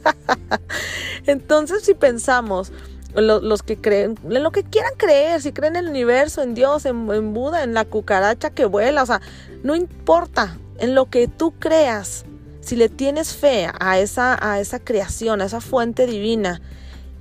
Entonces, 1.26 1.84
si 1.84 1.94
pensamos, 1.94 2.72
los, 3.14 3.64
que 3.64 3.78
creen, 3.78 4.16
en 4.30 4.44
lo 4.44 4.52
que 4.52 4.64
quieran 4.64 4.94
creer, 4.98 5.42
si 5.42 5.52
creen 5.52 5.76
en 5.76 5.86
el 5.86 5.90
universo, 5.90 6.42
en 6.42 6.54
Dios, 6.54 6.86
en, 6.86 7.10
en 7.12 7.34
Buda, 7.34 7.64
en 7.64 7.74
la 7.74 7.86
cucaracha 7.86 8.52
que 8.52 8.66
vuela, 8.66 9.04
o 9.04 9.06
sea, 9.06 9.22
no 9.64 9.76
importa, 9.76 10.58
en 10.78 10.94
lo 10.94 11.10
que 11.10 11.28
tú 11.28 11.54
creas, 11.58 12.26
si 12.62 12.76
le 12.76 12.90
tienes 12.90 13.34
fe 13.34 13.70
a 13.80 14.00
esa, 14.00 14.38
a 14.40 14.60
esa 14.60 14.80
creación, 14.80 15.42
a 15.42 15.46
esa 15.46 15.62
fuente 15.62 16.06
divina, 16.06 16.62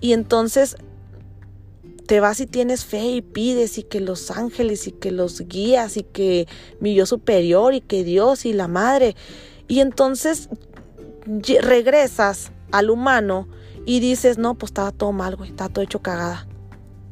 y 0.00 0.12
entonces 0.12 0.76
te 2.06 2.20
vas 2.20 2.40
y 2.40 2.46
tienes 2.46 2.84
fe 2.84 3.04
y 3.06 3.22
pides 3.22 3.78
y 3.78 3.82
que 3.82 4.00
los 4.00 4.30
ángeles 4.30 4.86
y 4.86 4.92
que 4.92 5.10
los 5.10 5.40
guías 5.48 5.96
y 5.96 6.04
que 6.04 6.46
mi 6.78 6.94
yo 6.94 7.04
superior 7.06 7.74
y 7.74 7.80
que 7.80 8.04
Dios 8.04 8.46
y 8.46 8.52
la 8.52 8.68
madre. 8.68 9.16
Y 9.66 9.80
entonces 9.80 10.48
regresas 11.60 12.52
al 12.72 12.90
humano 12.90 13.48
y 13.84 14.00
dices, 14.00 14.38
no, 14.38 14.54
pues 14.54 14.70
estaba 14.70 14.92
todo 14.92 15.12
mal, 15.12 15.36
güey, 15.36 15.50
está 15.50 15.68
todo 15.68 15.84
hecho 15.84 16.00
cagada. 16.00 16.46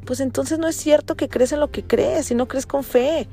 Pues 0.05 0.21
entonces 0.21 0.59
no 0.59 0.69
es 0.69 0.77
cierto 0.77 1.17
que 1.17 1.29
crees 1.29 1.53
en 1.53 1.61
lo 1.61 1.71
que 1.71 1.85
crees 1.85 2.31
y 2.31 2.35
no 2.35 2.47
crees 2.49 2.67
con 2.67 2.85
fe. 2.85 3.29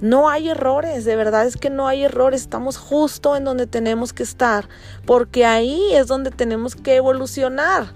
No 0.00 0.28
hay 0.28 0.50
errores, 0.50 1.04
de 1.04 1.16
verdad 1.16 1.46
es 1.46 1.56
que 1.56 1.70
no 1.70 1.86
hay 1.86 2.04
errores, 2.04 2.42
estamos 2.42 2.76
justo 2.76 3.36
en 3.36 3.44
donde 3.44 3.66
tenemos 3.66 4.12
que 4.12 4.22
estar, 4.22 4.68
porque 5.06 5.46
ahí 5.46 5.94
es 5.94 6.08
donde 6.08 6.30
tenemos 6.30 6.74
que 6.74 6.96
evolucionar 6.96 7.94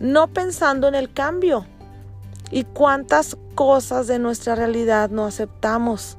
no 0.00 0.28
pensando 0.28 0.88
en 0.88 0.94
el 0.94 1.12
cambio. 1.12 1.66
¿Y 2.50 2.64
cuántas 2.64 3.36
cosas 3.54 4.06
de 4.06 4.18
nuestra 4.18 4.54
realidad 4.54 5.10
no 5.10 5.26
aceptamos? 5.26 6.16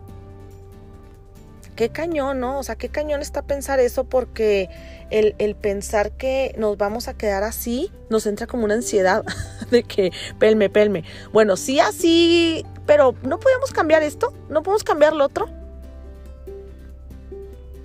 Qué 1.78 1.90
cañón, 1.90 2.42
¿no? 2.42 2.60
O 2.60 2.64
sea, 2.64 2.76
qué 2.76 2.90
cañón 2.90 3.22
está 3.22 3.44
pensar 3.44 3.80
eso 3.80 4.04
porque 4.04 4.70
el, 5.12 5.36
el, 5.38 5.56
pensar 5.56 6.12
que 6.12 6.54
nos 6.58 6.78
vamos 6.78 7.08
a 7.08 7.14
quedar 7.14 7.44
así 7.44 7.92
nos 8.10 8.26
entra 8.26 8.48
como 8.48 8.66
una 8.66 8.74
ansiedad 8.74 9.24
de 9.72 9.84
que 9.84 10.12
pelme, 10.40 10.70
pelme. 10.70 11.06
Bueno, 11.32 11.56
sí, 11.56 11.80
así, 11.80 12.66
pero 12.86 13.16
no 13.22 13.40
podemos 13.40 13.72
cambiar 13.72 14.04
esto, 14.04 14.34
no 14.50 14.64
podemos 14.64 14.84
cambiar 14.84 15.14
lo 15.14 15.24
otro. 15.24 15.48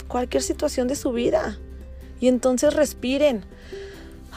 Cualquier 0.08 0.42
situación 0.42 0.88
de 0.88 0.96
su 0.96 1.12
vida. 1.12 1.58
Y 2.18 2.28
entonces 2.28 2.75
respiren 2.75 3.44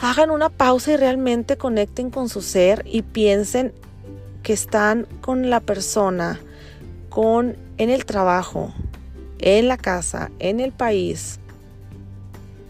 hagan 0.00 0.30
una 0.30 0.50
pausa 0.50 0.92
y 0.92 0.96
realmente 0.96 1.56
conecten 1.56 2.10
con 2.10 2.28
su 2.28 2.42
ser 2.42 2.82
y 2.86 3.02
piensen 3.02 3.72
que 4.42 4.52
están 4.52 5.06
con 5.22 5.48
la 5.50 5.60
persona, 5.60 6.38
con 7.08 7.56
en 7.78 7.90
el 7.90 8.04
trabajo, 8.04 8.72
en 9.40 9.68
la 9.68 9.76
casa, 9.76 10.30
en 10.38 10.60
el 10.60 10.72
país, 10.72 11.40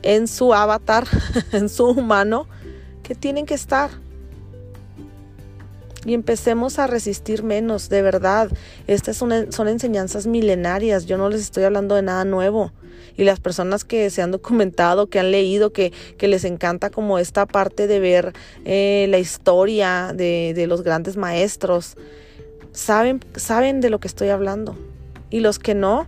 en 0.02 0.28
su 0.28 0.54
avatar, 0.54 1.06
en 1.52 1.68
su 1.68 1.86
humano, 1.86 2.46
que 3.02 3.14
tienen 3.14 3.46
que 3.46 3.54
estar. 3.54 3.90
Y 6.04 6.14
empecemos 6.14 6.78
a 6.78 6.86
resistir 6.86 7.42
menos, 7.42 7.88
de 7.88 8.00
verdad. 8.00 8.50
Estas 8.86 9.16
son, 9.16 9.32
enseñanzas 9.32 10.28
milenarias, 10.28 11.06
yo 11.06 11.18
no 11.18 11.28
les 11.28 11.40
estoy 11.40 11.64
hablando 11.64 11.96
de 11.96 12.02
nada 12.02 12.24
nuevo 12.24 12.72
y 13.16 13.24
las 13.24 13.40
personas 13.40 13.84
que 13.84 14.10
se 14.10 14.22
han 14.22 14.30
documentado, 14.30 15.08
que 15.08 15.18
han 15.18 15.30
leído, 15.30 15.72
que, 15.72 15.92
que 16.18 16.28
les 16.28 16.44
encanta 16.44 16.90
como 16.90 17.18
esta 17.18 17.46
parte 17.46 17.86
de 17.86 17.98
ver 17.98 18.34
eh, 18.64 19.06
la 19.08 19.18
historia 19.18 20.12
de, 20.14 20.52
de 20.54 20.66
los 20.66 20.82
grandes 20.82 21.16
maestros, 21.16 21.96
saben, 22.72 23.24
saben 23.34 23.80
de 23.80 23.90
lo 23.90 23.98
que 23.98 24.08
estoy 24.08 24.28
hablando. 24.28 24.76
Y 25.30 25.40
los 25.40 25.58
que 25.58 25.74
no, 25.74 26.06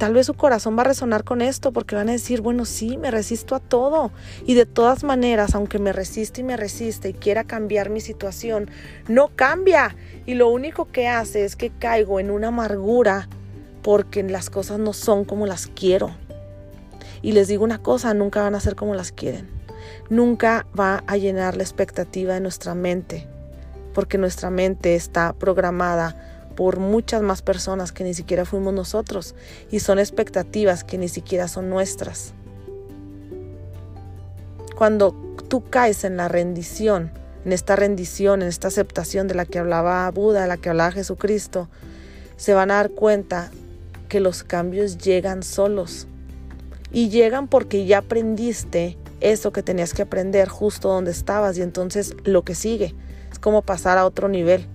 tal 0.00 0.14
vez 0.14 0.24
su 0.24 0.32
corazón 0.32 0.78
va 0.78 0.80
a 0.80 0.86
resonar 0.86 1.24
con 1.24 1.42
esto 1.42 1.72
porque 1.72 1.94
van 1.94 2.08
a 2.08 2.12
decir, 2.12 2.40
bueno, 2.40 2.64
sí, 2.64 2.96
me 2.96 3.10
resisto 3.10 3.54
a 3.54 3.60
todo. 3.60 4.12
Y 4.46 4.54
de 4.54 4.64
todas 4.64 5.04
maneras, 5.04 5.54
aunque 5.54 5.78
me 5.78 5.92
resiste 5.92 6.40
y 6.40 6.44
me 6.44 6.56
resiste 6.56 7.10
y 7.10 7.12
quiera 7.12 7.44
cambiar 7.44 7.90
mi 7.90 8.00
situación, 8.00 8.70
no 9.08 9.28
cambia. 9.36 9.94
Y 10.24 10.34
lo 10.34 10.48
único 10.48 10.90
que 10.90 11.06
hace 11.06 11.44
es 11.44 11.54
que 11.54 11.68
caigo 11.68 12.18
en 12.18 12.30
una 12.30 12.48
amargura 12.48 13.28
porque 13.82 14.22
las 14.22 14.48
cosas 14.48 14.78
no 14.78 14.94
son 14.94 15.26
como 15.26 15.46
las 15.46 15.66
quiero. 15.66 16.16
Y 17.20 17.32
les 17.32 17.48
digo 17.48 17.62
una 17.62 17.82
cosa, 17.82 18.14
nunca 18.14 18.40
van 18.40 18.54
a 18.54 18.60
ser 18.60 18.76
como 18.76 18.94
las 18.94 19.12
quieren. 19.12 19.50
Nunca 20.08 20.66
va 20.78 21.04
a 21.08 21.18
llenar 21.18 21.58
la 21.58 21.62
expectativa 21.62 22.32
de 22.32 22.40
nuestra 22.40 22.74
mente, 22.74 23.26
porque 23.92 24.16
nuestra 24.16 24.48
mente 24.48 24.94
está 24.94 25.34
programada 25.34 26.29
por 26.60 26.78
muchas 26.78 27.22
más 27.22 27.40
personas 27.40 27.90
que 27.90 28.04
ni 28.04 28.12
siquiera 28.12 28.44
fuimos 28.44 28.74
nosotros 28.74 29.34
y 29.70 29.80
son 29.80 29.98
expectativas 29.98 30.84
que 30.84 30.98
ni 30.98 31.08
siquiera 31.08 31.48
son 31.48 31.70
nuestras. 31.70 32.34
Cuando 34.76 35.14
tú 35.48 35.64
caes 35.70 36.04
en 36.04 36.18
la 36.18 36.28
rendición, 36.28 37.12
en 37.46 37.54
esta 37.54 37.76
rendición, 37.76 38.42
en 38.42 38.48
esta 38.48 38.68
aceptación 38.68 39.26
de 39.26 39.36
la 39.36 39.46
que 39.46 39.58
hablaba 39.58 40.10
Buda, 40.10 40.42
de 40.42 40.48
la 40.48 40.58
que 40.58 40.68
hablaba 40.68 40.92
Jesucristo, 40.92 41.70
se 42.36 42.52
van 42.52 42.70
a 42.70 42.74
dar 42.74 42.90
cuenta 42.90 43.50
que 44.10 44.20
los 44.20 44.42
cambios 44.42 44.98
llegan 44.98 45.42
solos. 45.42 46.08
Y 46.92 47.08
llegan 47.08 47.48
porque 47.48 47.86
ya 47.86 48.00
aprendiste 48.00 48.98
eso 49.20 49.50
que 49.50 49.62
tenías 49.62 49.94
que 49.94 50.02
aprender 50.02 50.50
justo 50.50 50.90
donde 50.90 51.12
estabas 51.12 51.56
y 51.56 51.62
entonces 51.62 52.14
lo 52.24 52.42
que 52.44 52.54
sigue 52.54 52.94
es 53.32 53.38
como 53.38 53.62
pasar 53.62 53.96
a 53.96 54.04
otro 54.04 54.28
nivel. 54.28 54.68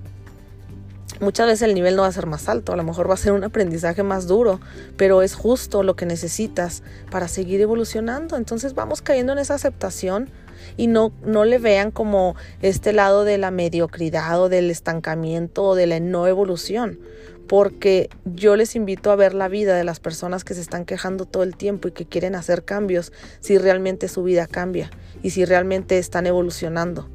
Muchas 1.21 1.47
veces 1.47 1.62
el 1.62 1.75
nivel 1.75 1.95
no 1.95 2.01
va 2.01 2.09
a 2.09 2.12
ser 2.12 2.25
más 2.25 2.50
alto, 2.50 2.74
a 2.74 2.75
lo 2.75 2.83
mejor 2.83 3.09
va 3.09 3.13
a 3.13 3.17
ser 3.17 3.31
un 3.31 3.43
aprendizaje 3.45 4.03
más 4.03 4.27
duro, 4.27 4.59
pero 4.97 5.21
es 5.21 5.33
justo 5.33 5.81
lo 5.81 5.95
que 5.95 6.05
necesitas 6.05 6.83
para 7.09 7.29
seguir 7.29 7.62
evolucionando. 7.62 8.35
Entonces 8.35 8.74
vamos 8.74 9.01
cayendo 9.01 9.31
en 9.31 9.39
esa 9.39 9.53
aceptación 9.53 10.29
y 10.75 10.88
no, 10.88 11.13
no 11.24 11.45
le 11.45 11.57
vean 11.57 11.91
como 11.91 12.35
este 12.62 12.91
lado 12.91 13.24
de 13.24 13.38
la 13.38 13.50
mediocridad 13.50 14.41
o 14.41 14.50
del 14.50 14.69
estancamiento 14.69 15.63
o 15.63 15.75
de 15.75 15.88
la 15.88 16.01
no 16.01 16.27
evolución, 16.27 17.00
porque 17.47 18.09
yo 18.25 18.57
les 18.57 18.75
invito 18.75 19.09
a 19.09 19.15
ver 19.15 19.33
la 19.33 19.47
vida 19.47 19.77
de 19.77 19.85
las 19.85 20.01
personas 20.01 20.43
que 20.43 20.53
se 20.53 20.62
están 20.62 20.83
quejando 20.83 21.25
todo 21.25 21.43
el 21.43 21.55
tiempo 21.55 21.88
y 21.88 21.91
que 21.91 22.05
quieren 22.05 22.35
hacer 22.35 22.65
cambios 22.65 23.13
si 23.39 23.57
realmente 23.57 24.09
su 24.09 24.24
vida 24.24 24.47
cambia 24.47 24.89
y 25.24 25.29
si 25.29 25.45
realmente 25.45 25.97
están 25.97 26.27
evolucionando. 26.27 27.07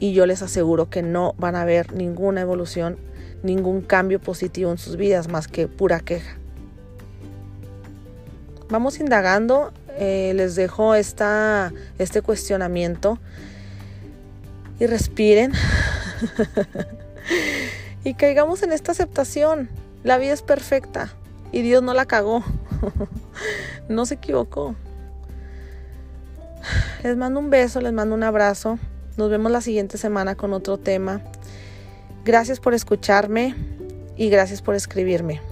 Y 0.00 0.12
yo 0.12 0.26
les 0.26 0.42
aseguro 0.42 0.90
que 0.90 1.02
no 1.02 1.34
van 1.38 1.54
a 1.54 1.64
ver 1.64 1.92
ninguna 1.92 2.40
evolución, 2.40 2.98
ningún 3.44 3.82
cambio 3.82 4.20
positivo 4.20 4.72
en 4.72 4.78
sus 4.78 4.96
vidas 4.96 5.28
más 5.28 5.46
que 5.46 5.68
pura 5.68 6.00
queja. 6.00 6.36
Vamos 8.68 8.98
indagando 8.98 9.72
eh, 10.02 10.32
les 10.34 10.54
dejo 10.54 10.94
esta, 10.94 11.72
este 11.98 12.22
cuestionamiento 12.22 13.18
y 14.78 14.86
respiren 14.86 15.52
y 18.04 18.14
caigamos 18.14 18.62
en 18.62 18.72
esta 18.72 18.92
aceptación. 18.92 19.68
La 20.02 20.16
vida 20.16 20.32
es 20.32 20.40
perfecta 20.40 21.12
y 21.52 21.60
Dios 21.60 21.82
no 21.82 21.92
la 21.92 22.06
cagó, 22.06 22.42
no 23.90 24.06
se 24.06 24.14
equivocó. 24.14 24.74
Les 27.02 27.16
mando 27.16 27.40
un 27.40 27.50
beso, 27.50 27.80
les 27.80 27.92
mando 27.92 28.14
un 28.14 28.22
abrazo. 28.22 28.78
Nos 29.20 29.28
vemos 29.28 29.52
la 29.52 29.60
siguiente 29.60 29.98
semana 29.98 30.34
con 30.34 30.54
otro 30.54 30.78
tema. 30.78 31.20
Gracias 32.24 32.58
por 32.58 32.72
escucharme 32.72 33.54
y 34.16 34.30
gracias 34.30 34.62
por 34.62 34.74
escribirme. 34.74 35.42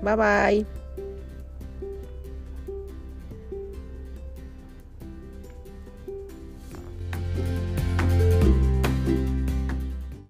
Bye 0.00 0.14
bye. 0.14 0.79